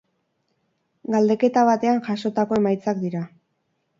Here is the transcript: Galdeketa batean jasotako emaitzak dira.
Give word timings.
Galdeketa 1.15 1.65
batean 1.69 2.01
jasotako 2.09 2.59
emaitzak 2.61 3.03
dira. 3.05 3.21